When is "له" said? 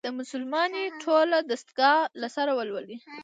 2.21-2.27